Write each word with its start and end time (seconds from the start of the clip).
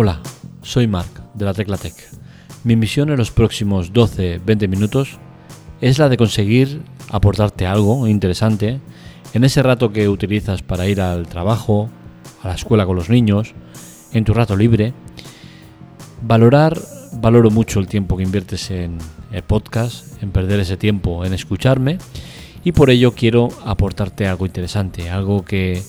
Hola, 0.00 0.20
soy 0.62 0.86
Mark 0.86 1.08
de 1.34 1.44
la 1.44 1.54
Tecla 1.54 1.76
Tech. 1.76 1.92
Mi 2.62 2.76
misión 2.76 3.10
en 3.10 3.16
los 3.16 3.32
próximos 3.32 3.92
12-20 3.92 4.68
minutos 4.68 5.18
es 5.80 5.98
la 5.98 6.08
de 6.08 6.16
conseguir 6.16 6.82
aportarte 7.10 7.66
algo 7.66 8.06
interesante 8.06 8.78
en 9.34 9.42
ese 9.42 9.60
rato 9.60 9.92
que 9.92 10.08
utilizas 10.08 10.62
para 10.62 10.86
ir 10.86 11.00
al 11.00 11.26
trabajo, 11.26 11.90
a 12.44 12.46
la 12.46 12.54
escuela 12.54 12.86
con 12.86 12.94
los 12.94 13.10
niños, 13.10 13.54
en 14.12 14.22
tu 14.22 14.34
rato 14.34 14.54
libre. 14.54 14.92
Valorar, 16.22 16.80
valoro 17.14 17.50
mucho 17.50 17.80
el 17.80 17.88
tiempo 17.88 18.16
que 18.16 18.22
inviertes 18.22 18.70
en 18.70 18.98
el 19.32 19.42
podcast, 19.42 20.22
en 20.22 20.30
perder 20.30 20.60
ese 20.60 20.76
tiempo 20.76 21.24
en 21.24 21.34
escucharme 21.34 21.98
y 22.62 22.70
por 22.70 22.90
ello 22.90 23.14
quiero 23.16 23.48
aportarte 23.64 24.28
algo 24.28 24.46
interesante, 24.46 25.10
algo 25.10 25.44
que 25.44 25.82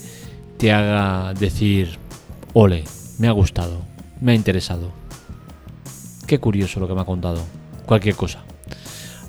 te 0.57 0.71
haga 0.71 1.35
decir, 1.35 1.99
ole, 2.53 2.85
me 3.19 3.27
ha 3.27 3.33
gustado, 3.33 3.88
me 4.21 4.31
ha 4.33 4.35
interesado. 4.35 4.91
Qué 6.27 6.39
curioso 6.39 6.79
lo 6.79 6.87
que 6.87 6.93
me 6.93 7.01
ha 7.01 7.05
contado. 7.05 7.41
Cualquier 7.85 8.15
cosa. 8.15 8.43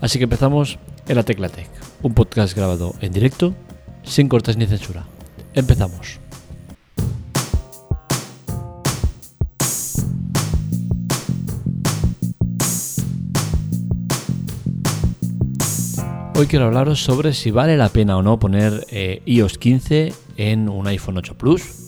Así 0.01 0.19
que 0.19 0.25
empezamos 0.25 0.79
en 1.09 1.17
la 1.17 1.23
Tecla 1.23 1.49
Tech, 1.49 1.69
un 2.03 2.15
podcast 2.15 2.57
grabado 2.57 2.95
en 3.01 3.13
directo, 3.13 3.55
sin 4.03 4.29
cortes 4.29 4.57
ni 4.57 4.67
censura. 4.67 5.05
Empezamos. 5.55 6.21
Hoy 16.35 16.47
quiero 16.47 16.65
hablaros 16.65 17.05
sobre 17.05 17.35
si 17.35 17.51
vale 17.51 17.77
la 17.77 17.91
pena 17.91 18.17
o 18.17 18.23
no 18.23 18.39
poner 18.39 18.87
eh, 18.91 19.21
iOS 19.27 19.59
15 19.59 20.15
en 20.39 20.71
un 20.71 20.87
iPhone 20.87 21.19
8 21.19 21.37
Plus 21.37 21.80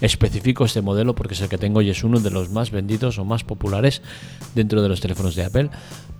especifico 0.00 0.64
este 0.64 0.82
modelo 0.82 1.14
porque 1.14 1.34
es 1.34 1.40
el 1.40 1.48
que 1.48 1.58
tengo 1.58 1.80
y 1.82 1.90
es 1.90 2.04
uno 2.04 2.20
de 2.20 2.30
los 2.30 2.50
más 2.50 2.70
vendidos 2.70 3.18
o 3.18 3.24
más 3.24 3.44
populares 3.44 4.02
dentro 4.54 4.82
de 4.82 4.88
los 4.88 5.00
teléfonos 5.00 5.34
de 5.34 5.44
Apple. 5.44 5.70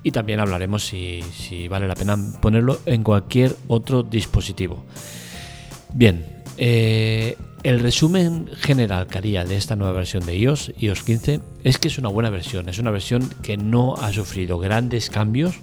Y 0.03 0.13
también 0.13 0.41
hablaremos 0.41 0.87
si, 0.87 1.69
vale 1.69 1.89
la 1.89 1.95
pena 1.95 2.17
ponerlo 2.41 2.79
en 2.87 3.03
cualquier 3.03 3.57
otro 3.67 4.03
dispositivo. 4.03 4.85
Bien, 5.93 6.25
eh, 6.59 7.37
el 7.63 7.81
resumen 7.81 8.49
general 8.55 9.09
que 9.09 9.19
haría 9.19 9.45
de 9.45 9.57
esta 9.57 9.75
nueva 9.75 9.95
versión 9.95 10.25
de 10.25 10.37
iOS, 10.39 10.73
iOS 10.79 11.03
15, 11.03 11.41
es 11.65 11.79
que 11.79 11.89
es 11.89 11.99
una 11.99 12.09
buena 12.09 12.31
versión. 12.31 12.69
Es 12.69 12.79
una 12.79 12.93
versión 12.93 13.29
que 13.43 13.57
no 13.57 13.97
ha 13.97 14.13
sufrido 14.13 14.59
grandes 14.59 15.11
cambios, 15.11 15.57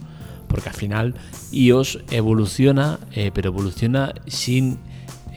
porque 0.50 0.70
al 0.70 0.76
final 0.76 1.16
iOS 1.54 2.00
evoluciona, 2.12 3.00
eh, 3.14 3.32
pero 3.34 3.50
evoluciona 3.50 4.14
sin 4.28 4.80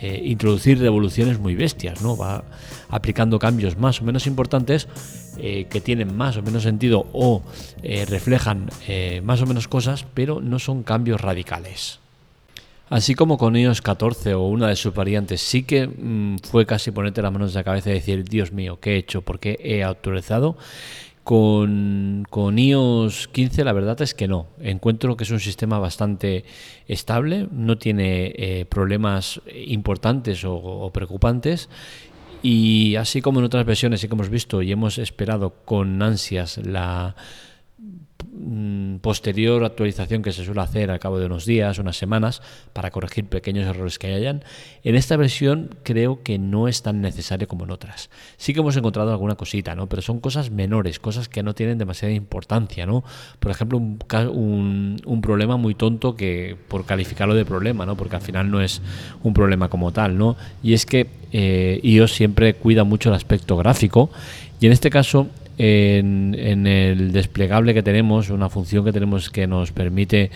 eh, 0.01 0.23
introducir 0.25 0.79
revoluciones 0.79 1.39
muy 1.39 1.55
bestias, 1.55 2.03
¿no? 2.03 2.17
Va 2.17 2.45
aplicando 2.89 3.39
cambios 3.39 3.79
más 3.79 4.01
o 4.01 4.05
menos 4.05 4.27
importantes 4.27 4.89
eh, 5.39 5.67
que 5.71 5.81
tienen 5.81 6.17
más 6.17 6.37
o 6.37 6.43
menos 6.43 6.65
sentido 6.65 7.07
o 7.13 7.43
eh, 7.83 8.05
reflejan 8.07 8.69
más 9.23 9.41
o 9.43 9.47
menos 9.47 9.69
cosas, 9.69 10.05
pero 10.15 10.41
no 10.41 10.59
son 10.59 10.83
cambios 10.83 11.21
radicales. 11.21 12.01
Así 12.89 13.17
como 13.17 13.37
con 13.37 13.57
iOS 13.57 13.83
14 13.83 14.35
o 14.35 14.47
una 14.47 14.69
de 14.69 14.77
sus 14.77 14.95
variantes, 14.95 15.41
sí 15.41 15.65
que 15.65 15.89
mm, 15.89 16.39
fue 16.39 16.67
casi 16.67 16.93
ponerte 16.93 17.21
las 17.21 17.33
manos 17.33 17.51
en 17.51 17.57
la 17.57 17.65
cabeza 17.65 17.91
y 17.91 17.95
decir, 17.95 18.25
Dios 18.25 18.53
mío, 18.53 18.79
¿qué 18.81 18.93
he 18.93 18.97
hecho? 18.99 19.23
¿Por 19.23 19.41
qué 19.41 19.59
he 19.61 19.83
autorizado? 19.83 20.57
Con, 21.27 22.25
con, 22.31 22.57
iOS 22.57 23.27
15 23.27 23.65
la 23.65 23.73
verdad 23.73 24.01
es 24.01 24.15
que 24.15 24.29
no. 24.29 24.47
Encuentro 24.61 25.17
que 25.17 25.25
es 25.25 25.31
un 25.33 25.41
sistema 25.41 25.81
bastante 25.81 26.45
estable, 26.87 27.49
no 27.51 27.79
tiene 27.79 28.33
eh, 28.37 28.65
problemas 28.65 29.41
importantes 29.53 30.45
o, 30.45 30.89
preocupantes 30.95 31.69
y 32.45 32.95
así 32.95 33.23
como 33.23 33.41
en 33.41 33.47
otras 33.47 33.67
versiones 33.67 34.03
sí 34.03 34.07
que 34.07 34.15
hemos 34.15 34.29
visto 34.29 34.63
y 34.63 34.71
hemos 34.71 34.99
esperado 34.99 35.51
con 35.65 36.01
ansias 36.01 36.59
la 36.59 37.17
posterior 39.01 39.65
actualización 39.65 40.23
que 40.23 40.33
se 40.33 40.45
suele 40.45 40.61
hacer 40.61 40.91
al 40.91 40.99
cabo 40.99 41.19
de 41.19 41.27
unos 41.27 41.47
días, 41.47 41.79
unas 41.79 41.97
semanas, 41.97 42.43
para 42.73 42.91
corregir 42.91 43.27
pequeños 43.27 43.67
errores 43.67 43.99
que 43.99 44.13
hayan. 44.13 44.45
En 44.85 44.95
esta 44.95 45.17
versión 45.17 45.71
creo 45.83 46.23
que 46.23 46.39
no 46.39 46.69
es 46.69 46.83
tan 46.83 47.01
necesario 47.01 47.49
como 47.49 47.65
en 47.65 47.71
otras. 47.71 48.11
Sí 48.37 48.53
que 48.53 48.61
hemos 48.61 48.77
encontrado 48.77 49.11
alguna 49.11 49.37
cosita, 49.37 49.75
¿no? 49.75 49.89
Pero 49.89 50.03
son 50.03 50.21
cosas 50.21 50.51
menores, 50.51 50.99
cosas 50.99 51.29
que 51.29 51.43
no 51.43 51.55
tienen 51.55 51.79
demasiada 51.79 52.15
importancia, 52.15 52.87
¿no? 52.87 53.05
Por 53.39 53.51
ejemplo, 53.51 53.79
un, 53.79 55.01
un, 55.05 55.21
problema 55.21 55.57
muy 55.57 55.75
tonto 55.75 56.15
que, 56.15 56.57
por 56.69 56.85
calificarlo 56.85 57.35
de 57.35 57.45
problema, 57.45 57.87
¿no? 57.87 57.97
Porque 57.97 58.17
al 58.17 58.23
final 58.23 58.51
no 58.51 58.61
es 58.61 58.81
un 59.23 59.35
problema 59.35 59.69
como 59.69 59.93
tal, 59.93 60.17
¿no? 60.19 60.37
Y 60.63 60.75
es 60.75 60.87
que 60.87 61.07
eh, 61.33 61.81
iOS 61.83 62.13
siempre 62.13 62.55
cuida 62.55 62.85
mucho 62.85 63.09
el 63.09 63.15
aspecto 63.15 63.57
gráfico 63.57 64.11
y 64.61 64.67
en 64.67 64.73
este 64.73 64.91
caso 64.91 65.29
en, 65.59 66.67
el 66.67 67.13
desplegable 67.13 67.75
que 67.75 67.83
tenemos, 67.83 68.31
una 68.31 68.49
función 68.49 68.85
que 68.85 68.93
tenemos 68.93 69.31
que 69.31 69.47
nos 69.47 69.73
permite 69.73 70.31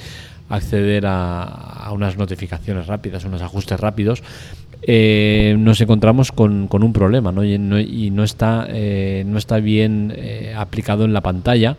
acceder 0.48 1.04
a, 1.06 1.91
unas 1.92 2.16
notificaciones 2.16 2.86
rápidas, 2.86 3.25
unos 3.25 3.42
ajustes 3.42 3.78
rápidos, 3.78 4.22
eh, 4.82 5.54
nos 5.58 5.81
encontramos 5.81 6.32
con, 6.32 6.69
un 6.72 6.92
problema 6.92 7.32
¿no? 7.32 7.44
Y, 7.44 7.58
no, 7.58 8.25
está, 8.25 8.66
eh, 8.69 9.25
no 9.26 9.38
está 9.38 9.58
bien 9.58 10.12
eh, 10.16 10.54
aplicado 10.56 11.04
en 11.04 11.12
la 11.12 11.20
pantalla 11.20 11.76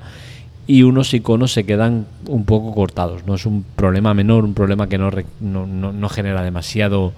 y 0.67 0.83
unos 0.83 1.13
iconos 1.13 1.51
se 1.51 1.63
quedan 1.65 2.05
un 2.27 2.45
poco 2.45 2.73
cortados. 2.73 3.25
No 3.25 3.35
es 3.35 3.45
un 3.45 3.65
problema 3.75 4.13
menor, 4.13 4.45
un 4.45 4.53
problema 4.53 4.87
que 4.87 4.97
no, 4.97 5.11
no, 5.41 6.09
genera 6.09 6.43
demasiado 6.43 7.13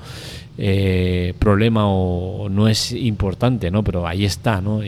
problema 1.38 1.88
o, 1.88 2.48
no 2.50 2.68
es 2.68 2.94
importante, 2.94 3.70
¿no? 3.70 3.84
pero 3.84 4.08
ahí 4.08 4.24
está. 4.26 4.62
¿no? 4.62 4.82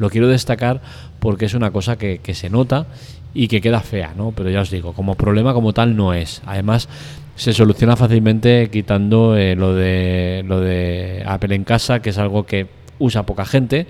Lo 0.00 0.08
quiero 0.08 0.26
destacar 0.26 0.80
porque 1.20 1.44
es 1.44 1.54
una 1.54 1.70
cosa 1.70 1.96
que, 1.96 2.20
se 2.32 2.48
nota 2.48 2.86
y 3.34 3.48
que 3.48 3.60
queda 3.60 3.80
fea, 3.80 4.14
¿no? 4.16 4.32
Pero 4.34 4.48
ya 4.48 4.62
os 4.62 4.70
digo, 4.70 4.94
como 4.94 5.14
problema 5.14 5.52
como 5.52 5.74
tal 5.74 5.94
no 5.94 6.14
es. 6.14 6.42
Además, 6.46 6.88
se 7.36 7.52
soluciona 7.52 7.96
fácilmente 7.96 8.70
quitando 8.72 9.36
eh, 9.36 9.54
lo, 9.54 9.74
de, 9.74 10.42
lo 10.46 10.60
de 10.60 11.22
Apple 11.26 11.54
en 11.54 11.64
casa, 11.64 12.00
que 12.00 12.10
es 12.10 12.18
algo 12.18 12.46
que 12.46 12.66
usa 12.98 13.26
poca 13.26 13.44
gente, 13.44 13.86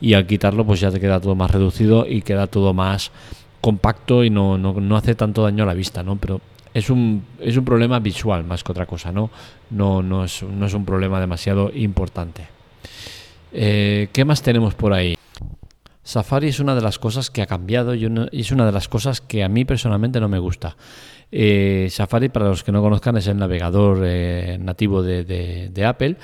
y 0.00 0.14
al 0.14 0.26
quitarlo 0.26 0.64
pues 0.64 0.80
ya 0.80 0.90
te 0.90 0.98
queda 0.98 1.20
todo 1.20 1.34
más 1.34 1.50
reducido 1.50 2.06
y 2.08 2.22
queda 2.22 2.46
todo 2.46 2.72
más 2.72 3.12
compacto 3.60 4.24
y 4.24 4.30
no, 4.30 4.56
no, 4.56 4.96
hace 4.96 5.14
tanto 5.14 5.42
daño 5.42 5.64
a 5.64 5.66
la 5.66 5.74
vista, 5.74 6.02
¿no? 6.02 6.16
Pero 6.16 6.40
es 6.72 6.88
un, 6.88 7.24
es 7.40 7.58
un 7.58 7.64
problema 7.66 7.98
visual 7.98 8.42
más 8.44 8.64
que 8.64 8.72
otra 8.72 8.86
cosa, 8.86 9.12
¿no? 9.12 9.30
No, 9.68 10.02
no, 10.02 10.24
es, 10.24 10.42
no 10.42 10.64
es 10.64 10.72
un 10.72 10.86
problema 10.86 11.20
demasiado 11.20 11.70
importante. 11.74 12.46
Eh, 13.52 14.08
¿Qué 14.14 14.24
más 14.24 14.40
tenemos 14.40 14.74
por 14.74 14.94
ahí? 14.94 15.14
Safari 16.02 16.48
es 16.48 16.60
una 16.60 16.74
de 16.74 16.80
las 16.80 16.98
cosas 16.98 17.30
que 17.30 17.42
ha 17.42 17.46
cambiado 17.46 17.94
y, 17.94 18.08
es 18.32 18.50
una 18.50 18.66
de 18.66 18.72
las 18.72 18.88
cosas 18.88 19.20
que 19.20 19.44
a 19.44 19.48
mí 19.48 19.64
personalmente 19.64 20.20
no 20.20 20.28
me 20.28 20.38
gusta. 20.38 20.76
Eh, 21.30 21.88
Safari, 21.90 22.28
para 22.28 22.48
los 22.48 22.64
que 22.64 22.72
no 22.72 22.82
conozcan, 22.82 23.16
es 23.16 23.26
el 23.26 23.38
navegador 23.38 24.00
eh, 24.04 24.58
nativo 24.60 25.02
de, 25.02 25.84
Apple 25.86 26.16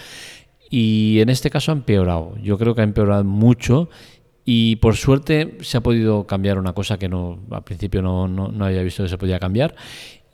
y 0.69 1.21
en 1.21 1.29
este 1.29 1.51
caso 1.51 1.73
ha 1.73 1.75
empeorado. 1.77 2.37
Yo 2.43 2.59
creo 2.59 2.75
que 2.75 2.81
ha 2.81 2.85
empeorado 2.85 3.25
mucho 3.25 3.89
y 4.45 4.77
por 4.77 4.97
suerte 4.97 5.59
se 5.61 5.77
ha 5.77 5.83
podido 5.83 6.27
cambiar 6.27 6.59
una 6.59 6.73
cosa 6.73 6.99
que 6.99 7.09
no 7.09 7.39
al 7.51 7.65
principio 7.65 8.03
no, 8.03 8.27
no 8.29 8.65
había 8.65 8.83
visto 8.83 9.03
que 9.03 9.09
se 9.09 9.19
podía 9.19 9.39
cambiar 9.39 9.75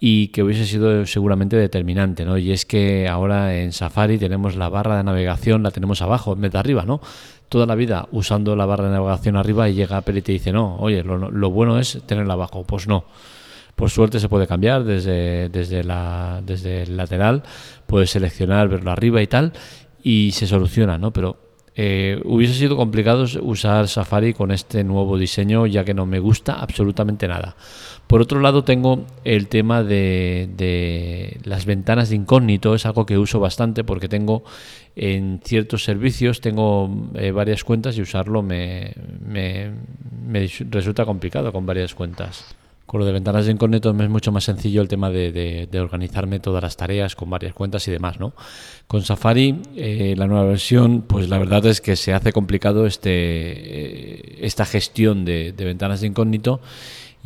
y 0.06 0.28
que 0.28 0.42
hubiese 0.42 0.66
sido 0.66 1.06
seguramente 1.06 1.56
determinante, 1.56 2.26
¿no? 2.26 2.37
Y 2.37 2.53
es 2.53 2.66
que 2.66 3.09
ahora 3.09 3.56
en 3.56 3.72
Safari 3.72 4.19
tenemos 4.19 4.54
la 4.54 4.69
barra 4.69 4.98
de 4.98 5.03
navegación, 5.03 5.62
la 5.62 5.70
tenemos 5.70 6.03
abajo 6.03 6.34
en 6.34 6.42
vez 6.42 6.53
de 6.53 6.59
arriba, 6.59 6.84
¿no? 6.84 7.00
Toda 7.48 7.65
la 7.65 7.75
vida 7.75 8.06
usando 8.12 8.54
la 8.54 8.66
barra 8.66 8.84
de 8.84 8.91
navegación 8.91 9.34
arriba 9.37 9.66
y 9.66 9.72
llega 9.72 9.97
Apple 9.97 10.19
y 10.19 10.20
te 10.20 10.32
dice, 10.32 10.53
no, 10.53 10.76
oye, 10.76 11.03
lo, 11.03 11.50
bueno 11.50 11.78
es 11.78 12.03
tenerla 12.04 12.34
abajo. 12.34 12.65
Pues 12.65 12.87
no. 12.87 13.06
Por 13.76 13.88
suerte 13.88 14.20
se 14.20 14.28
puede 14.28 14.47
cambiar 14.47 14.84
desde, 14.84 15.48
desde, 15.48 15.83
la, 15.83 16.42
desde 16.45 16.83
el 16.83 16.98
lateral, 16.98 17.42
puedes 17.86 18.10
seleccionar, 18.10 18.68
verlo 18.68 18.91
arriba 18.91 19.22
y 19.22 19.27
tal, 19.27 19.54
y 20.03 20.33
se 20.33 20.47
soluciona, 20.47 20.98
¿no? 20.98 21.15
Pero 21.15 21.39
eh, 21.76 22.21
hubiese 22.24 22.54
sido 22.54 22.76
complicado 22.76 23.24
usar 23.42 23.88
Safari 23.88 24.32
con 24.32 24.53
este 24.53 24.84
nuevo 24.84 25.18
diseño 25.18 25.66
ya 25.66 25.84
que 25.84 25.92
no 25.92 26.06
me 26.06 26.21
gusta 26.21 26.54
absolutamente 26.54 27.26
nada. 27.26 27.56
Por 28.06 28.21
otro 28.21 28.41
lado 28.41 28.62
tengo 28.62 29.04
el 29.24 29.48
tema 29.48 29.82
de, 29.82 31.38
las 31.44 31.65
ventanas 31.65 32.10
de 32.10 32.16
incógnito, 32.16 32.74
es 32.74 32.86
algo 32.86 33.06
que 33.06 33.18
uso 33.18 33.41
bastante 33.41 33.82
porque 33.82 34.09
tengo 34.09 34.44
en 34.94 35.41
ciertos 35.42 35.82
servicios, 35.84 36.41
tengo 36.41 37.10
eh, 37.15 37.32
varias 37.32 37.65
cuentas 37.65 37.98
y 37.98 38.03
usarlo 38.03 38.42
me, 38.42 38.92
me 39.27 39.72
resulta 40.70 41.04
complicado 41.04 41.53
con 41.53 41.66
varias 41.66 41.94
cuentas. 41.94 42.54
Con 42.86 43.01
lo 43.01 43.07
de 43.07 43.13
ventanas 43.13 43.47
de 43.47 43.53
incógnito 43.53 43.95
me 43.95 44.04
es 44.04 44.10
mucho 44.10 44.31
más 44.31 44.45
sencillo 44.45 44.83
el 44.83 44.89
tema 44.89 45.09
de, 45.09 45.69
organizarme 45.81 46.39
todas 46.39 46.63
las 46.63 46.77
tareas 46.77 47.16
con 47.16 47.31
varias 47.31 47.54
cuentas 47.54 47.89
y 47.89 47.91
demás, 47.91 48.21
¿no? 48.21 48.34
Con 48.86 49.03
Safari, 49.03 49.63
eh, 49.75 50.15
la 50.16 50.27
nueva 50.27 50.45
versión, 50.45 51.03
pues 51.03 51.28
la 51.31 51.39
verdad 51.39 51.65
es 51.66 51.81
que 51.81 51.97
se 51.97 52.13
hace 52.13 52.33
complicado 52.33 52.86
este, 52.86 53.10
eh, 53.10 54.39
esta 54.42 54.66
gestión 54.66 55.25
de, 55.25 55.54
ventanas 55.57 56.03
de 56.03 56.09
incógnito 56.09 56.60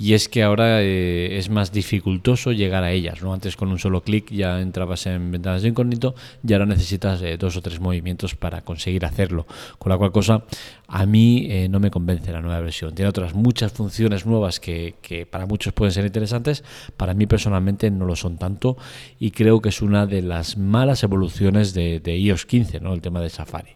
y 0.00 0.14
es 0.14 0.28
que 0.28 0.44
ahora 0.44 0.80
eh, 0.80 1.38
es 1.38 1.50
más 1.50 1.72
dificultoso 1.72 2.52
llegar 2.52 2.84
a 2.84 2.92
ellas. 2.92 3.20
¿no? 3.20 3.34
Antes 3.34 3.56
con 3.56 3.68
un 3.70 3.80
solo 3.80 4.00
clic 4.02 4.30
ya 4.30 4.60
entrabas 4.60 5.04
en 5.06 5.32
ventanas 5.32 5.62
de 5.62 5.70
incógnito 5.70 6.14
y 6.46 6.52
ahora 6.52 6.66
necesitas 6.66 7.20
eh, 7.22 7.36
dos 7.36 7.56
o 7.56 7.62
tres 7.62 7.80
movimientos 7.80 8.36
para 8.36 8.60
conseguir 8.60 9.04
hacerlo. 9.04 9.48
Con 9.76 9.90
la 9.90 9.98
cual 9.98 10.12
cosa 10.12 10.44
a 10.86 11.04
mí 11.04 11.48
eh, 11.50 11.68
no 11.68 11.80
me 11.80 11.90
convence 11.90 12.30
la 12.30 12.40
nueva 12.40 12.60
versión. 12.60 12.94
Tiene 12.94 13.08
otras 13.08 13.34
muchas 13.34 13.72
funciones 13.72 14.24
nuevas 14.24 14.60
que, 14.60 14.94
para 15.28 15.46
muchos 15.46 15.72
pueden 15.72 15.92
ser 15.92 16.06
interesantes, 16.06 16.62
para 16.96 17.12
mí 17.12 17.26
personalmente 17.26 17.90
no 17.90 18.04
lo 18.04 18.14
son 18.14 18.38
tanto 18.38 18.76
y 19.18 19.32
creo 19.32 19.60
que 19.60 19.70
es 19.70 19.82
una 19.82 20.06
de 20.06 20.22
las 20.22 20.56
malas 20.56 21.02
evoluciones 21.02 21.74
de, 21.74 21.98
de 21.98 22.16
iOS 22.16 22.46
15, 22.46 22.78
¿no? 22.78 22.94
el 22.94 23.00
tema 23.00 23.20
de 23.20 23.30
Safari. 23.30 23.72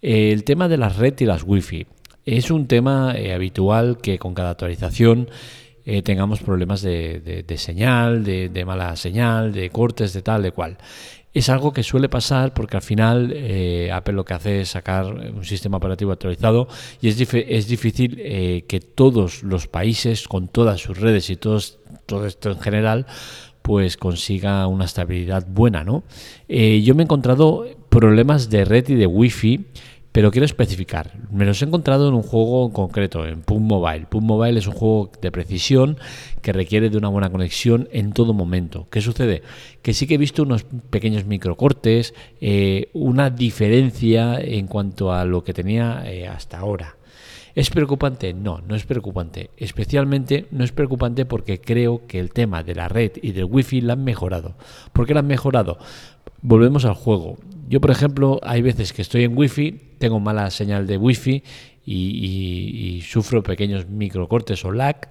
el 0.00 0.42
tema 0.42 0.66
de 0.66 0.78
las 0.78 0.96
red 0.96 1.14
y 1.20 1.24
las 1.24 1.44
wifi. 1.44 1.86
Es 2.24 2.52
un 2.52 2.68
tema 2.68 3.14
eh, 3.16 3.34
habitual 3.34 3.98
que 4.00 4.18
con 4.18 4.32
cada 4.32 4.50
actualización 4.50 5.28
eh, 5.84 6.02
tengamos 6.02 6.40
problemas 6.40 6.80
de, 6.80 7.44
señal, 7.56 8.22
de, 8.22 8.64
mala 8.64 8.94
señal, 8.94 9.52
de 9.52 9.70
cortes, 9.70 10.12
de 10.12 10.22
tal, 10.22 10.42
de 10.42 10.52
cual. 10.52 10.78
Es 11.34 11.48
algo 11.48 11.72
que 11.72 11.82
suele 11.82 12.08
pasar 12.08 12.54
porque 12.54 12.76
al 12.76 12.82
final 12.82 13.32
eh, 13.34 13.90
Apple 13.92 14.14
lo 14.14 14.24
que 14.24 14.34
hace 14.34 14.60
es 14.60 14.68
sacar 14.68 15.06
un 15.06 15.44
sistema 15.44 15.78
operativo 15.78 16.12
actualizado 16.12 16.68
y 17.00 17.08
es, 17.08 17.18
es 17.34 17.66
difícil 17.66 18.16
que 18.68 18.80
todos 18.94 19.42
los 19.42 19.66
países, 19.66 20.28
con 20.28 20.46
todas 20.46 20.80
sus 20.80 20.98
redes 20.98 21.28
y 21.30 21.36
todos, 21.36 21.78
todo 22.06 22.26
esto 22.26 22.52
en 22.52 22.60
general, 22.60 23.06
pues 23.62 23.96
consiga 23.96 24.66
una 24.66 24.84
estabilidad 24.84 25.46
buena, 25.48 25.84
¿no? 25.84 26.04
yo 26.48 26.94
me 26.94 27.02
he 27.02 27.04
encontrado 27.04 27.64
problemas 27.88 28.50
de 28.50 28.64
red 28.64 28.88
y 28.88 28.94
de 28.94 29.06
wifi 29.06 29.66
pero 30.12 30.30
quiero 30.30 30.44
especificar, 30.44 31.12
me 31.30 31.46
los 31.46 31.62
he 31.62 31.64
encontrado 31.64 32.08
en 32.08 32.14
un 32.14 32.22
juego 32.22 32.70
concreto, 32.72 33.26
en 33.26 33.40
PUB 33.40 33.60
Mobile. 33.60 34.06
PUB 34.06 34.22
Mobile 34.22 34.58
es 34.58 34.66
un 34.66 34.74
juego 34.74 35.10
de 35.20 35.32
precisión 35.32 35.96
que 36.42 36.52
requiere 36.52 36.90
de 36.90 36.98
una 36.98 37.08
buena 37.08 37.30
conexión 37.30 37.88
en 37.92 38.12
todo 38.12 38.34
momento. 38.34 38.86
¿Qué 38.90 39.00
sucede? 39.00 39.42
Que 39.80 39.94
sí 39.94 40.06
que 40.06 40.14
he 40.14 40.18
visto 40.18 40.42
unos 40.42 40.66
pequeños 40.90 41.24
microcortes, 41.24 42.14
eh, 42.42 42.90
una 42.92 43.30
diferencia 43.30 44.38
en 44.38 44.66
cuanto 44.66 45.12
a 45.12 45.24
lo 45.24 45.42
que 45.44 45.54
tenía 45.54 46.02
eh, 46.04 46.28
hasta 46.28 46.58
ahora. 46.58 46.96
¿Es 47.54 47.70
preocupante? 47.70 48.32
No, 48.32 48.62
no 48.66 48.74
es 48.74 48.84
preocupante. 48.84 49.50
Especialmente 49.56 50.46
no 50.50 50.64
es 50.64 50.72
preocupante 50.72 51.24
porque 51.26 51.60
creo 51.60 52.06
que 52.06 52.18
el 52.18 52.32
tema 52.32 52.62
de 52.62 52.74
la 52.74 52.88
red 52.88 53.12
y 53.20 53.32
del 53.32 53.44
wifi 53.44 53.80
la 53.80 53.92
han 53.92 54.04
mejorado. 54.04 54.54
¿Por 54.92 55.06
qué 55.06 55.14
la 55.14 55.20
han 55.20 55.26
mejorado? 55.26 55.78
Volvemos 56.40 56.84
al 56.84 56.94
juego. 56.94 57.36
Yo, 57.68 57.80
por 57.80 57.90
ejemplo, 57.90 58.40
hay 58.42 58.62
veces 58.62 58.92
que 58.92 59.02
estoy 59.02 59.24
en 59.24 59.36
wifi, 59.36 59.80
tengo 59.98 60.18
mala 60.18 60.50
señal 60.50 60.86
de 60.86 60.96
wifi 60.96 61.42
y, 61.84 62.96
y, 62.96 63.00
sufro 63.02 63.42
pequeños 63.42 63.88
microcortes 63.88 64.64
o 64.64 64.72
lag 64.72 65.08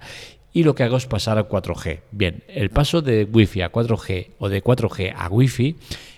y 0.54 0.64
lo 0.64 0.76
que 0.76 0.84
hago 0.84 0.98
es 0.98 1.06
pasar 1.06 1.38
a 1.38 1.48
4G. 1.48 2.02
Bien, 2.12 2.44
el 2.48 2.70
paso 2.70 3.02
de 3.02 3.28
Wi-Fi 3.32 3.62
a 3.62 3.72
4G 3.72 4.28
o 4.40 4.50
de 4.50 4.64
4G 4.64 5.14
a 5.16 5.30
Wi-Fi, 5.30 5.76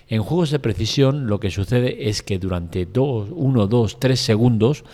en 0.08 0.22
juegos 0.22 0.50
de 0.50 0.58
precisión 0.58 1.26
lo 1.28 1.40
que 1.40 1.50
sucede 1.50 2.08
es 2.08 2.22
que 2.22 2.38
durante 2.38 2.86
1, 2.94 3.66
2, 3.66 4.00
3 4.00 4.20
segundos 4.20 4.84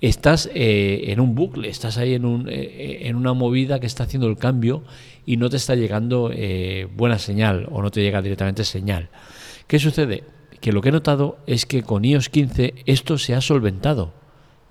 estás 0.00 0.50
eh, 0.54 1.04
en 1.08 1.20
un 1.20 1.34
bucle, 1.34 1.68
estás 1.68 1.98
ahí 1.98 2.14
en, 2.14 2.24
un, 2.24 2.48
eh, 2.48 3.00
en, 3.02 3.16
una 3.16 3.32
movida 3.32 3.80
que 3.80 3.86
está 3.86 4.04
haciendo 4.04 4.28
el 4.28 4.36
cambio 4.36 4.82
y 5.26 5.36
no 5.36 5.50
te 5.50 5.56
está 5.56 5.74
llegando 5.74 6.30
eh, 6.32 6.88
buena 6.96 7.18
señal 7.18 7.68
o 7.70 7.82
no 7.82 7.90
te 7.90 8.02
llega 8.02 8.22
directamente 8.22 8.64
señal. 8.64 9.10
¿Qué 9.66 9.78
sucede? 9.78 10.24
que 10.60 10.72
lo 10.72 10.82
que 10.82 10.90
he 10.90 10.92
notado 10.92 11.38
es 11.46 11.66
que 11.66 11.82
con 11.82 12.04
iOS 12.04 12.28
15 12.28 12.74
esto 12.86 13.18
se 13.18 13.34
ha 13.34 13.40
solventado. 13.40 14.12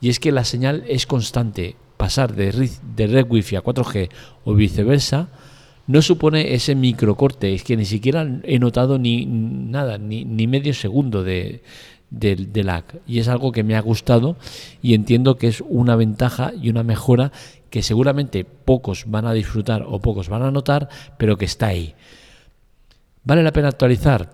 Y 0.01 0.09
es 0.09 0.19
que 0.19 0.31
la 0.31 0.45
señal 0.45 0.83
es 0.87 1.05
constante. 1.05 1.75
Pasar 1.97 2.33
de 2.33 2.51
red, 2.51 2.69
de 2.95 3.23
Wi-Fi 3.23 3.57
a 3.57 3.63
4G 3.63 4.09
o 4.45 4.53
viceversa 4.53 5.29
no 5.87 6.01
supone 6.01 6.53
ese 6.53 6.75
microcorte. 6.75 7.53
Es 7.53 7.63
que 7.63 7.75
ni 7.75 7.85
siquiera 7.85 8.25
he 8.43 8.59
notado 8.59 8.99
ni 8.99 9.25
nada, 9.25 9.97
ni, 9.97 10.23
medio 10.47 10.73
segundo 10.73 11.23
de, 11.23 11.61
de, 12.09 12.63
lag. 12.63 12.83
Y 13.07 13.19
es 13.19 13.27
algo 13.27 13.51
que 13.51 13.63
me 13.63 13.75
ha 13.75 13.81
gustado 13.81 14.37
y 14.81 14.93
entiendo 14.93 15.37
que 15.37 15.47
es 15.47 15.61
una 15.67 15.95
ventaja 15.95 16.51
y 16.59 16.69
una 16.69 16.83
mejora 16.83 17.31
que 17.69 17.83
seguramente 17.83 18.45
pocos 18.45 19.05
van 19.07 19.25
a 19.25 19.33
disfrutar 19.33 19.85
o 19.87 19.99
pocos 19.99 20.29
van 20.29 20.43
a 20.43 20.51
notar, 20.51 20.89
pero 21.17 21.37
que 21.37 21.45
está 21.45 21.67
ahí. 21.67 21.93
¿Vale 23.23 23.43
la 23.43 23.53
pena 23.53 23.67
actualizar? 23.67 24.31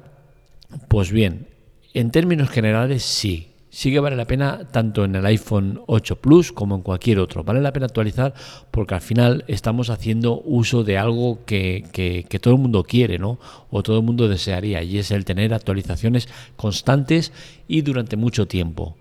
Pues 0.88 1.12
bien, 1.12 1.48
en 1.94 2.12
términos 2.12 2.50
generales 2.50 3.04
sí. 3.04 3.55
Sí 3.76 3.92
que 3.92 4.00
vale 4.00 4.16
la 4.16 4.26
pena 4.26 4.70
tanto 4.72 5.04
en 5.04 5.16
el 5.16 5.26
iPhone 5.26 5.82
8 5.88 6.22
Plus 6.22 6.54
como 6.54 6.76
en 6.76 6.82
cualquier 6.82 7.20
otro. 7.20 7.44
Vale 7.44 7.60
la 7.60 7.74
pena 7.74 7.88
actualizar 7.88 8.34
porque 8.72 8.96
al 8.96 9.02
final 9.02 9.44
estamos 9.50 9.90
haciendo 9.90 10.40
uso 10.46 10.86
de 10.86 10.98
algo 10.98 11.44
que, 11.46 11.84
que, 11.92 12.40
todo 12.40 12.54
el 12.54 12.62
mundo 12.62 12.86
quiere, 12.86 13.20
¿no? 13.20 13.38
O 13.72 13.84
todo 13.84 13.98
el 13.98 14.06
mundo 14.06 14.30
desearía, 14.30 14.82
y 14.82 14.98
es 14.98 15.12
el 15.12 15.26
tener 15.26 15.54
actualizaciones 15.54 16.30
constantes 16.56 17.34
y 17.68 17.82
durante 17.82 18.16
mucho 18.16 18.48
tiempo. 18.48 18.96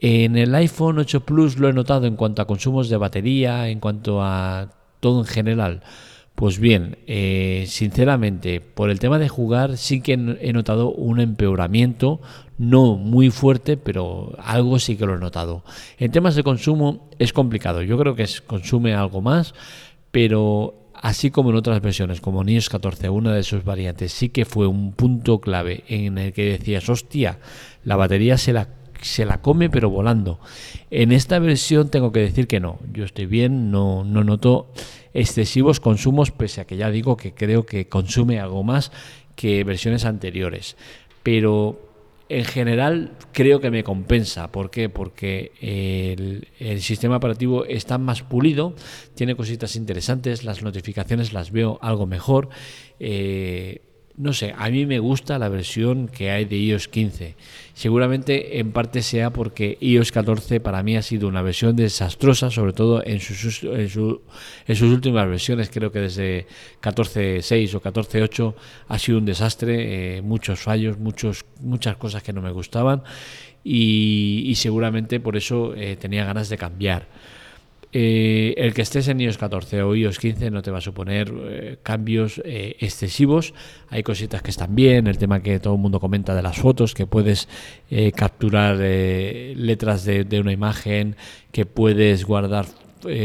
En 0.00 0.38
el 0.38 0.54
iPhone 0.54 1.00
8 1.00 1.26
Plus 1.26 1.58
lo 1.58 1.68
he 1.68 1.74
notado 1.74 2.06
en 2.06 2.16
cuanto 2.16 2.40
a 2.40 2.46
consumos 2.46 2.88
de 2.88 2.96
batería, 2.96 3.68
en 3.68 3.78
cuanto 3.78 4.22
a 4.22 4.70
todo 5.00 5.20
en 5.20 5.26
general. 5.26 5.82
Pues 6.38 6.60
bien, 6.60 6.98
eh, 7.08 7.64
sinceramente, 7.66 8.60
por 8.60 8.90
el 8.90 9.00
tema 9.00 9.18
de 9.18 9.28
jugar 9.28 9.76
sí 9.76 10.00
que 10.00 10.12
he 10.12 10.52
notado 10.52 10.92
un 10.92 11.18
empeoramiento, 11.18 12.20
no 12.58 12.94
muy 12.94 13.30
fuerte, 13.30 13.76
pero 13.76 14.36
algo 14.38 14.78
sí 14.78 14.96
que 14.96 15.04
lo 15.04 15.16
he 15.16 15.18
notado. 15.18 15.64
En 15.98 16.12
temas 16.12 16.36
de 16.36 16.44
consumo 16.44 17.10
es 17.18 17.32
complicado, 17.32 17.82
yo 17.82 17.98
creo 17.98 18.14
que 18.14 18.24
consume 18.46 18.94
algo 18.94 19.20
más, 19.20 19.52
pero 20.12 20.92
así 20.94 21.32
como 21.32 21.50
en 21.50 21.56
otras 21.56 21.82
versiones, 21.82 22.20
como 22.20 22.44
NIOS 22.44 22.68
14, 22.68 23.08
una 23.08 23.34
de 23.34 23.42
sus 23.42 23.64
variantes, 23.64 24.12
sí 24.12 24.28
que 24.28 24.44
fue 24.44 24.68
un 24.68 24.92
punto 24.92 25.40
clave 25.40 25.82
en 25.88 26.18
el 26.18 26.32
que 26.32 26.56
decías, 26.56 26.88
hostia, 26.88 27.40
la 27.82 27.96
batería 27.96 28.38
se 28.38 28.52
la 28.52 28.77
se 29.02 29.24
la 29.24 29.40
come 29.40 29.70
pero 29.70 29.90
volando. 29.90 30.40
En 30.90 31.12
esta 31.12 31.38
versión 31.38 31.90
tengo 31.90 32.12
que 32.12 32.20
decir 32.20 32.46
que 32.46 32.60
no, 32.60 32.78
yo 32.92 33.04
estoy 33.04 33.26
bien, 33.26 33.70
no, 33.70 34.04
no 34.04 34.24
noto 34.24 34.72
excesivos 35.14 35.80
consumos, 35.80 36.30
pese 36.30 36.60
a 36.60 36.66
que 36.66 36.76
ya 36.76 36.90
digo 36.90 37.16
que 37.16 37.34
creo 37.34 37.66
que 37.66 37.88
consume 37.88 38.40
algo 38.40 38.62
más 38.62 38.92
que 39.36 39.64
versiones 39.64 40.04
anteriores. 40.04 40.76
Pero 41.22 41.88
en 42.28 42.44
general 42.44 43.12
creo 43.32 43.60
que 43.60 43.70
me 43.70 43.84
compensa. 43.84 44.52
¿Por 44.52 44.70
qué? 44.70 44.88
Porque 44.88 45.52
el, 45.60 46.80
sistema 46.80 47.16
operativo 47.16 47.64
está 47.64 47.98
más 47.98 48.22
pulido, 48.22 48.74
tiene 49.14 49.34
cositas 49.34 49.76
interesantes, 49.76 50.44
las 50.44 50.62
notificaciones 50.62 51.32
las 51.32 51.50
veo 51.50 51.78
algo 51.82 52.06
mejor. 52.06 52.48
Eh, 53.00 53.82
no 54.18 54.32
sé, 54.32 54.52
a 54.58 54.68
mí 54.68 54.84
me 54.84 54.98
gusta 54.98 55.38
la 55.38 55.48
versión 55.48 56.08
que 56.08 56.30
hay 56.30 56.44
de 56.44 56.56
iOS 56.58 56.88
15. 56.88 57.36
Seguramente 57.72 58.58
en 58.58 58.72
parte 58.72 59.02
sea 59.02 59.32
porque 59.32 59.78
iOS 59.80 60.10
14 60.10 60.58
para 60.58 60.82
mí 60.82 60.96
ha 60.96 61.02
sido 61.02 61.28
una 61.28 61.40
versión 61.40 61.76
desastrosa, 61.76 62.50
sobre 62.50 62.72
todo 62.72 63.00
en 63.06 63.20
sus, 63.20 63.62
en, 63.62 63.88
sus 63.88 64.82
últimas 64.82 65.28
versiones. 65.28 65.70
Creo 65.70 65.92
que 65.92 66.00
desde 66.00 66.46
14.6 66.82 67.74
o 67.74 67.80
14.8 67.80 68.54
ha 68.88 68.98
sido 68.98 69.18
un 69.18 69.24
desastre, 69.24 70.16
eh, 70.18 70.22
muchos 70.22 70.58
fallos, 70.58 70.98
muchos, 70.98 71.44
muchas 71.60 71.96
cosas 71.96 72.22
que 72.22 72.32
no 72.32 72.42
me 72.42 72.50
gustaban 72.50 73.04
y, 73.62 74.52
seguramente 74.56 75.20
por 75.20 75.36
eso 75.36 75.74
eh, 75.76 75.96
tenía 75.96 76.24
ganas 76.24 76.48
de 76.48 76.58
cambiar. 76.58 77.06
Eh, 77.90 78.54
el 78.58 78.74
que 78.74 78.82
estés 78.82 79.08
en 79.08 79.20
iOS 79.20 79.38
14 79.38 79.82
o 79.82 79.94
iOS 79.94 80.18
15 80.18 80.50
no 80.50 80.60
te 80.60 80.70
va 80.70 80.78
a 80.78 80.82
suponer 80.82 81.32
eh, 81.34 81.78
cambios 81.82 82.40
eh, 82.44 82.76
excesivos. 82.80 83.54
Hay 83.88 84.02
cositas 84.02 84.42
que 84.42 84.50
están 84.50 84.74
bien, 84.74 85.06
el 85.06 85.16
tema 85.16 85.40
que 85.40 85.58
todo 85.58 85.74
el 85.74 85.80
mundo 85.80 85.98
comenta 85.98 86.34
de 86.34 86.42
las 86.42 86.58
fotos, 86.58 86.94
que 86.94 87.06
puedes 87.06 87.48
capturar 88.14 88.76
letras 88.76 90.04
de, 90.04 90.40
una 90.40 90.52
imagen, 90.52 91.16
que 91.52 91.64
puedes 91.64 92.24
guardar 92.24 92.66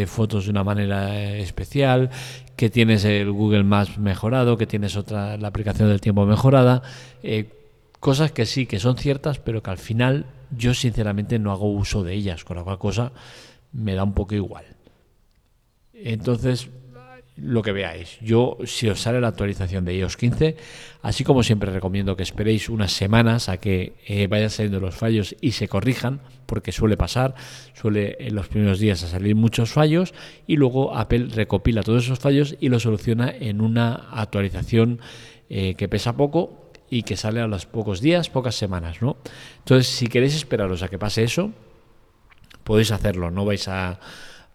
fotos 0.05 0.45
de 0.45 0.51
una 0.51 0.63
manera 0.63 1.35
especial, 1.37 2.09
que 2.55 2.69
tienes 2.69 3.03
el 3.03 3.31
Google 3.31 3.63
Maps 3.63 3.97
mejorado, 3.97 4.57
que 4.57 4.67
tienes 4.67 4.95
otra 4.95 5.35
la 5.37 5.49
aplicación 5.49 5.89
del 5.89 5.99
tiempo 5.99 6.25
mejorada. 6.25 6.81
cosas 7.99 8.31
que 8.31 8.45
sí, 8.45 8.65
que 8.65 8.79
son 8.79 8.95
ciertas, 8.95 9.39
pero 9.39 9.61
que 9.61 9.71
al 9.71 9.77
final 9.77 10.25
yo 10.55 10.73
sinceramente 10.73 11.39
no 11.39 11.51
hago 11.51 11.69
uso 11.69 12.03
de 12.03 12.13
ellas, 12.13 12.45
con 12.45 12.55
la 12.55 12.63
cual 12.63 12.77
cosa 12.77 13.11
me 13.73 13.95
da 13.95 14.03
un 14.03 14.13
poco 14.13 14.35
igual. 14.35 14.65
Entonces, 15.93 16.69
lo 17.35 17.63
que 17.63 17.71
veáis. 17.71 18.19
Yo, 18.21 18.57
si 18.65 18.89
os 18.89 19.01
sale 19.01 19.19
la 19.19 19.29
actualización 19.29 19.85
de 19.85 19.95
iOS 19.95 20.17
15, 20.17 20.55
así 21.01 21.23
como 21.23 21.43
siempre 21.43 21.71
recomiendo 21.71 22.15
que 22.15 22.23
esperéis 22.23 22.69
unas 22.69 22.91
semanas 22.91 23.49
a 23.49 23.57
que 23.57 23.93
eh, 24.05 24.27
vayan 24.27 24.49
saliendo 24.49 24.79
los 24.79 24.95
fallos 24.95 25.35
y 25.41 25.51
se 25.51 25.67
corrijan, 25.67 26.21
porque 26.45 26.71
suele 26.71 26.97
pasar, 26.97 27.33
suele 27.73 28.17
en 28.19 28.35
los 28.35 28.47
primeros 28.47 28.79
días 28.79 29.03
a 29.03 29.07
salir 29.07 29.35
muchos 29.35 29.71
fallos 29.71 30.13
y 30.45 30.57
luego 30.57 30.95
Apple 30.95 31.29
recopila 31.33 31.81
todos 31.81 32.05
esos 32.05 32.19
fallos 32.19 32.55
y 32.59 32.69
los 32.69 32.83
soluciona 32.83 33.31
en 33.31 33.61
una 33.61 34.09
actualización 34.11 34.99
eh, 35.49 35.73
que 35.75 35.89
pesa 35.89 36.15
poco 36.15 36.69
y 36.89 37.01
que 37.03 37.17
sale 37.17 37.41
a 37.41 37.47
los 37.47 37.65
pocos 37.65 38.01
días, 38.01 38.29
pocas 38.29 38.55
semanas, 38.55 39.01
¿no? 39.01 39.17
Entonces, 39.59 39.87
si 39.87 40.07
queréis 40.07 40.35
esperaros 40.35 40.83
a 40.83 40.89
que 40.89 40.99
pase 40.99 41.23
eso, 41.23 41.51
podéis 42.63 42.91
hacerlo, 42.91 43.31
no 43.31 43.45
vais 43.45 43.67
a, 43.67 43.99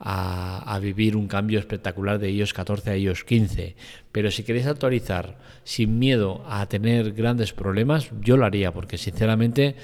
a, 0.01 0.79
vivir 0.81 1.17
un 1.17 1.27
cambio 1.27 1.59
espectacular 1.59 2.19
de 2.19 2.31
iOS 2.31 2.53
14 2.53 2.91
a 2.91 2.97
iOS 2.97 3.25
15. 3.25 3.75
Pero 4.13 4.31
si 4.31 4.45
queréis 4.45 4.67
actualizar 4.67 5.39
sin 5.65 5.99
miedo 5.99 6.45
a 6.47 6.67
tener 6.67 7.13
grandes 7.13 7.53
problemas, 7.53 8.11
yo 8.21 8.37
lo 8.37 8.45
haría, 8.45 8.73
porque 8.73 8.99
sinceramente 8.99 9.75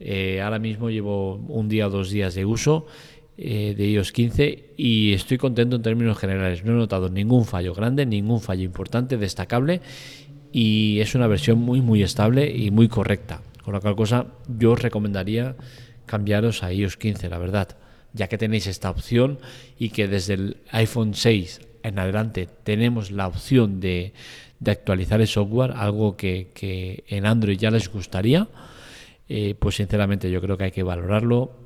eh, 0.00 0.40
ahora 0.42 0.58
mismo 0.58 0.90
llevo 0.90 1.36
un 1.36 1.68
día 1.68 1.86
o 1.86 1.90
dos 1.90 2.10
días 2.10 2.34
de 2.34 2.44
uso 2.44 2.86
eh, 3.38 3.74
de 3.76 3.90
iOS 3.90 4.12
15 4.12 4.74
y 4.76 5.12
estoy 5.12 5.38
contento 5.38 5.76
en 5.76 5.82
términos 5.82 6.18
generales. 6.18 6.64
No 6.64 6.72
he 6.72 6.76
notado 6.76 7.08
ningún 7.08 7.44
fallo 7.44 7.74
grande, 7.74 8.04
ningún 8.04 8.40
fallo 8.40 8.64
importante, 8.64 9.16
destacable 9.16 9.80
y 10.50 11.00
es 11.00 11.14
una 11.14 11.26
versión 11.28 11.58
muy 11.58 11.80
muy 11.80 12.02
estable 12.02 12.50
y 12.50 12.70
muy 12.70 12.88
correcta. 12.88 13.40
Con 13.64 13.74
lo 13.74 13.80
cual 13.80 13.94
cosa 13.94 14.26
yo 14.48 14.72
os 14.72 14.82
recomendaría 14.82 15.54
cambiaros 16.06 16.62
a 16.62 16.72
iOS 16.72 16.96
15, 16.96 17.28
la 17.28 17.38
verdad 17.38 17.76
ya 18.12 18.28
que 18.28 18.38
tenéis 18.38 18.66
esta 18.66 18.90
opción 18.90 19.38
y 19.78 19.90
que 19.90 20.08
desde 20.08 20.34
el 20.34 20.56
iPhone 20.70 21.14
6 21.14 21.60
en 21.82 21.98
adelante 21.98 22.48
tenemos 22.62 23.10
la 23.10 23.26
opción 23.26 23.80
de, 23.80 24.12
actualizar 24.64 25.20
el 25.20 25.26
software, 25.26 25.72
algo 25.72 26.16
que, 26.16 27.04
en 27.08 27.26
Android 27.26 27.58
ya 27.58 27.70
les 27.70 27.88
gustaría, 27.88 28.48
eh, 29.28 29.54
pues 29.58 29.76
sinceramente 29.76 30.30
yo 30.30 30.40
creo 30.40 30.56
que 30.56 30.64
hay 30.64 30.70
que 30.70 30.82
valorarlo 30.82 31.56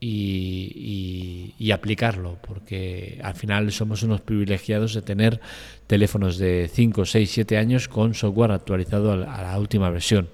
y, 0.00 1.70
aplicarlo, 1.72 2.38
porque 2.42 3.20
al 3.22 3.34
final 3.34 3.70
somos 3.70 4.02
unos 4.02 4.22
privilegiados 4.22 4.94
de 4.94 5.02
tener 5.02 5.40
teléfonos 5.86 6.36
de 6.38 6.68
5, 6.72 7.04
6, 7.04 7.30
7 7.30 7.58
años 7.58 7.88
con 7.88 8.14
software 8.14 8.52
actualizado 8.52 9.12
a 9.12 9.16
la, 9.16 9.58
última 9.58 9.90
versión. 9.90 10.28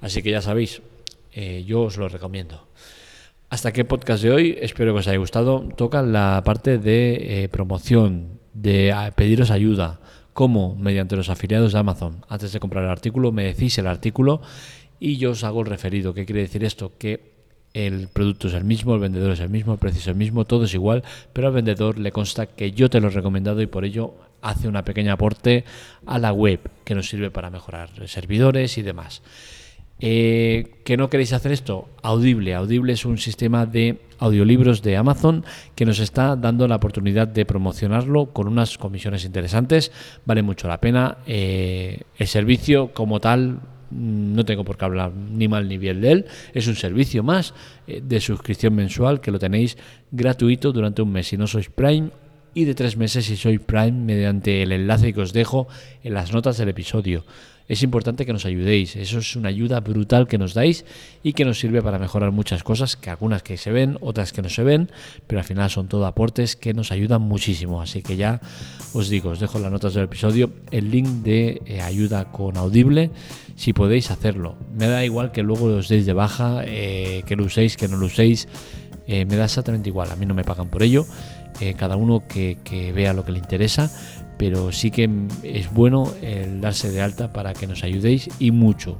Así 0.00 0.22
que 0.22 0.32
ya 0.32 0.42
sabéis, 0.42 0.82
eh, 1.32 1.64
yo 1.66 1.82
os 1.82 1.96
lo 1.96 2.08
recomiendo. 2.08 2.68
Hasta 3.48 3.70
aquí 3.70 3.80
el 3.80 3.86
podcast 3.86 4.22
de 4.22 4.30
hoy, 4.30 4.58
espero 4.60 4.92
que 4.92 5.00
os 5.00 5.08
haya 5.08 5.18
gustado. 5.18 5.68
Toca 5.76 6.02
la 6.02 6.42
parte 6.44 6.78
de 6.78 7.42
eh, 7.42 7.48
promoción, 7.48 8.38
de 8.54 8.92
ah, 8.92 9.12
pediros 9.14 9.50
ayuda, 9.50 10.00
como 10.32 10.76
mediante 10.76 11.16
los 11.16 11.30
afiliados 11.30 11.72
de 11.72 11.78
Amazon. 11.80 12.24
Antes 12.28 12.52
de 12.52 12.60
comprar 12.60 12.84
el 12.84 12.90
artículo, 12.90 13.32
me 13.32 13.44
decís 13.44 13.76
el 13.78 13.86
artículo 13.86 14.40
y 15.00 15.16
yo 15.16 15.32
os 15.32 15.42
hago 15.42 15.60
el 15.62 15.66
referido. 15.66 16.14
¿Qué 16.14 16.26
quiere 16.26 16.42
decir 16.42 16.62
esto? 16.62 16.92
Que 16.96 17.30
el 17.74 18.08
producto 18.08 18.48
es 18.48 18.54
el 18.54 18.64
mismo, 18.64 18.94
el 18.94 19.00
vendedor 19.00 19.32
es 19.32 19.40
el 19.40 19.48
mismo, 19.48 19.72
el 19.72 19.78
precio 19.78 20.00
es 20.00 20.06
el 20.06 20.16
mismo, 20.16 20.44
todo 20.44 20.64
es 20.64 20.74
igual, 20.74 21.04
pero 21.32 21.48
al 21.48 21.54
vendedor 21.54 21.98
le 21.98 22.12
consta 22.12 22.46
que 22.46 22.72
yo 22.72 22.90
te 22.90 23.00
lo 23.00 23.08
he 23.08 23.10
recomendado 23.10 23.62
y 23.62 23.66
por 23.66 23.84
ello 23.84 24.14
hace 24.42 24.68
una 24.68 24.84
pequeña 24.84 25.14
aporte 25.14 25.64
a 26.06 26.18
la 26.18 26.32
web 26.32 26.60
que 26.84 26.94
nos 26.94 27.08
sirve 27.08 27.30
para 27.30 27.50
mejorar 27.50 27.90
servidores 28.08 28.78
y 28.78 28.82
demás. 28.82 29.22
Eh, 30.00 30.76
¿Que 30.84 30.96
no 30.96 31.10
queréis 31.10 31.32
hacer 31.32 31.52
esto? 31.52 31.88
Audible. 32.02 32.54
Audible 32.54 32.94
es 32.94 33.04
un 33.04 33.18
sistema 33.18 33.66
de 33.66 34.00
audiolibros 34.18 34.82
de 34.82 34.96
Amazon 34.96 35.44
que 35.74 35.84
nos 35.84 35.98
está 35.98 36.36
dando 36.36 36.66
la 36.66 36.76
oportunidad 36.76 37.28
de 37.28 37.44
promocionarlo 37.44 38.32
con 38.32 38.48
unas 38.48 38.78
comisiones 38.78 39.24
interesantes. 39.24 39.92
Vale 40.24 40.42
mucho 40.42 40.68
la 40.68 40.80
pena. 40.80 41.18
Eh, 41.26 42.00
el 42.16 42.26
servicio 42.26 42.92
como 42.94 43.20
tal 43.20 43.60
mm, 43.90 44.34
no 44.34 44.44
tengo 44.44 44.64
por 44.64 44.78
qué 44.78 44.86
hablar 44.86 45.12
ni 45.12 45.48
mal 45.48 45.68
ni 45.68 45.76
bien 45.76 46.00
de 46.00 46.12
él. 46.12 46.26
Es 46.54 46.66
un 46.66 46.76
servicio 46.76 47.22
más 47.22 47.54
eh, 47.86 48.02
de 48.02 48.20
suscripción 48.20 48.74
mensual 48.74 49.20
que 49.20 49.30
lo 49.30 49.38
tenéis 49.38 49.76
gratuito 50.10 50.72
durante 50.72 51.02
un 51.02 51.12
mes. 51.12 51.28
Si 51.28 51.36
no 51.36 51.46
sois 51.46 51.68
Prime, 51.68 52.10
y 52.52 52.64
de 52.64 52.74
tres 52.74 52.96
meses 52.96 53.26
si 53.26 53.36
sois 53.36 53.60
Prime 53.60 53.92
mediante 53.92 54.62
el 54.62 54.72
enlace 54.72 55.12
que 55.12 55.20
os 55.20 55.32
dejo 55.32 55.68
en 56.02 56.14
las 56.14 56.32
notas 56.32 56.58
del 56.58 56.70
episodio 56.70 57.24
es 57.70 57.84
importante 57.84 58.26
que 58.26 58.32
nos 58.32 58.46
ayudéis. 58.46 58.96
Eso 58.96 59.20
es 59.20 59.36
una 59.36 59.48
ayuda 59.48 59.78
brutal 59.78 60.26
que 60.26 60.38
nos 60.38 60.54
dais 60.54 60.84
y 61.22 61.34
que 61.34 61.44
nos 61.44 61.60
sirve 61.60 61.80
para 61.82 62.00
mejorar 62.00 62.32
muchas 62.32 62.64
cosas, 62.64 62.96
que 62.96 63.10
algunas 63.10 63.44
que 63.44 63.56
se 63.56 63.70
ven, 63.70 63.96
otras 64.00 64.32
que 64.32 64.42
no 64.42 64.48
se 64.48 64.64
ven, 64.64 64.90
pero 65.28 65.38
al 65.38 65.44
final 65.44 65.70
son 65.70 65.86
todo 65.86 66.04
aportes 66.04 66.56
que 66.56 66.74
nos 66.74 66.90
ayudan 66.90 67.22
muchísimo. 67.22 67.80
Así 67.80 68.02
que 68.02 68.16
ya 68.16 68.40
os 68.92 69.08
digo, 69.08 69.30
os 69.30 69.38
dejo 69.38 69.58
en 69.58 69.62
las 69.62 69.70
notas 69.70 69.94
del 69.94 70.06
episodio 70.06 70.50
el 70.72 70.90
link 70.90 71.06
de 71.22 71.62
eh, 71.64 71.80
ayuda 71.80 72.32
con 72.32 72.56
Audible, 72.56 73.12
si 73.54 73.72
podéis 73.72 74.10
hacerlo. 74.10 74.56
Me 74.74 74.88
da 74.88 75.04
igual 75.04 75.30
que 75.30 75.44
luego 75.44 75.66
os 75.66 75.88
deis 75.88 76.06
de 76.06 76.12
baja, 76.12 76.62
eh, 76.64 77.22
que 77.24 77.36
lo 77.36 77.44
uséis, 77.44 77.76
que 77.76 77.86
no 77.86 77.98
lo 77.98 78.06
uséis. 78.06 78.48
Eh, 79.06 79.26
me 79.26 79.36
da 79.36 79.44
exactamente 79.44 79.90
igual, 79.90 80.10
a 80.10 80.16
mí 80.16 80.26
no 80.26 80.34
me 80.34 80.42
pagan 80.42 80.70
por 80.70 80.82
ello, 80.82 81.06
cada 81.76 81.96
uno 81.96 82.26
que, 82.26 82.56
que, 82.64 82.90
vea 82.92 83.12
lo 83.12 83.24
que 83.24 83.32
le 83.32 83.38
interesa, 83.38 83.90
pero 84.40 84.72
sí 84.72 84.90
que 84.90 85.10
es 85.42 85.70
bueno 85.70 86.10
el 86.22 86.62
darse 86.62 86.90
de 86.90 87.02
alta 87.02 87.30
para 87.30 87.52
que 87.52 87.66
nos 87.66 87.84
ayudéis 87.84 88.30
y 88.38 88.52
mucho. 88.52 88.96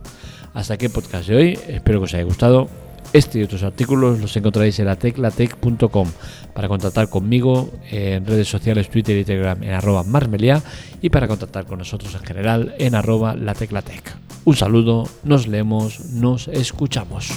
Hasta 0.52 0.75
aquí 0.75 0.85
el 0.85 0.92
podcast 0.92 1.26
de 1.30 1.35
hoy, 1.35 1.59
espero 1.66 1.99
que 1.99 2.04
os 2.04 2.12
haya 2.12 2.25
gustado. 2.25 2.68
Este 3.14 3.38
y 3.38 3.42
otros 3.44 3.62
artículos 3.62 4.20
los 4.20 4.37
encontraréis 4.37 4.78
en 4.80 4.85
lateclatec.com 4.85 6.09
para 6.52 6.68
contactar 6.68 7.09
conmigo 7.09 7.70
en 7.90 8.26
redes 8.26 8.49
sociales, 8.49 8.90
Twitter 8.90 9.16
y 9.16 9.25
Telegram 9.25 9.61
en 9.62 9.73
arroba 9.73 10.04
marmelia 10.04 10.62
y 11.00 11.09
para 11.09 11.26
contactar 11.26 11.64
con 11.64 11.78
nosotros 11.78 12.14
en 12.14 12.20
general 12.20 12.75
en 12.78 12.94
arroba 12.94 13.35
lateclatec. 13.35 14.14
Un 14.44 14.56
saludo, 14.56 15.09
nos 15.25 15.47
leemos, 15.47 16.00
nos 16.11 16.49
escuchamos. 16.49 17.32